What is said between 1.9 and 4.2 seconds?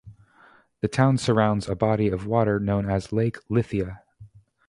of water known as Lake Lithia.